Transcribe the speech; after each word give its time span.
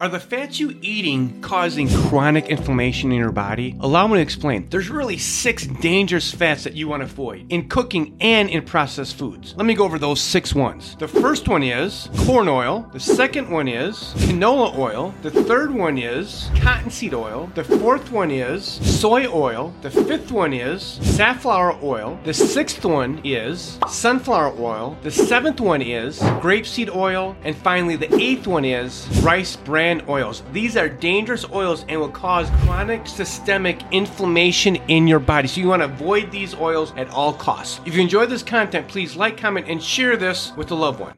Are 0.00 0.08
the 0.08 0.20
fats 0.20 0.60
you 0.60 0.78
eating 0.80 1.40
causing 1.40 1.88
chronic 1.88 2.46
inflammation 2.46 3.10
in 3.10 3.18
your 3.18 3.32
body? 3.32 3.74
Allow 3.80 4.06
me 4.06 4.18
to 4.18 4.20
explain. 4.20 4.68
There's 4.68 4.90
really 4.90 5.18
six 5.18 5.66
dangerous 5.66 6.32
fats 6.32 6.62
that 6.62 6.74
you 6.74 6.86
want 6.86 7.00
to 7.00 7.06
avoid 7.06 7.50
in 7.50 7.68
cooking 7.68 8.16
and 8.20 8.48
in 8.48 8.64
processed 8.64 9.16
foods. 9.16 9.56
Let 9.56 9.66
me 9.66 9.74
go 9.74 9.84
over 9.84 9.98
those 9.98 10.20
six 10.20 10.54
ones. 10.54 10.94
The 11.00 11.08
first 11.08 11.48
one 11.48 11.64
is 11.64 12.10
corn 12.18 12.46
oil. 12.46 12.88
The 12.92 13.00
second 13.00 13.50
one 13.50 13.66
is 13.66 13.96
canola 14.18 14.78
oil. 14.78 15.12
The 15.22 15.32
third 15.32 15.74
one 15.74 15.98
is 15.98 16.48
cottonseed 16.60 17.12
oil. 17.12 17.50
The 17.56 17.64
fourth 17.64 18.12
one 18.12 18.30
is 18.30 18.64
soy 18.64 19.26
oil. 19.26 19.74
The 19.82 19.90
fifth 19.90 20.30
one 20.30 20.52
is 20.52 20.80
safflower 21.02 21.76
oil. 21.82 22.20
The 22.22 22.34
sixth 22.34 22.84
one 22.84 23.20
is 23.24 23.80
sunflower 23.88 24.54
oil. 24.60 24.96
The 25.02 25.10
seventh 25.10 25.60
one 25.60 25.82
is 25.82 26.20
grapeseed 26.20 26.94
oil. 26.94 27.34
And 27.42 27.56
finally, 27.56 27.96
the 27.96 28.14
eighth 28.14 28.46
one 28.46 28.64
is 28.64 29.08
rice 29.24 29.56
bran 29.56 29.87
oils. 30.08 30.42
These 30.52 30.76
are 30.76 30.88
dangerous 30.88 31.44
oils 31.50 31.84
and 31.88 32.00
will 32.00 32.08
cause 32.08 32.50
chronic 32.64 33.06
systemic 33.06 33.80
inflammation 33.92 34.76
in 34.88 35.06
your 35.06 35.20
body. 35.20 35.48
So 35.48 35.60
you 35.60 35.68
want 35.68 35.82
to 35.82 35.86
avoid 35.86 36.30
these 36.30 36.54
oils 36.54 36.92
at 36.96 37.08
all 37.10 37.32
costs. 37.32 37.80
If 37.86 37.94
you 37.94 38.02
enjoy 38.02 38.26
this 38.26 38.42
content, 38.42 38.88
please 38.88 39.16
like, 39.16 39.38
comment, 39.38 39.66
and 39.68 39.82
share 39.82 40.16
this 40.16 40.52
with 40.56 40.70
a 40.70 40.74
loved 40.74 41.00
one. 41.00 41.06